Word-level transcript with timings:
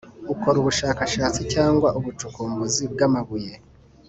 Ukora 0.33 0.55
ubushakashatsi 0.59 1.41
cyangwa 1.53 1.87
ubucukuzi 1.99 2.83
bwa 2.91 3.03
amabuye 3.09 3.53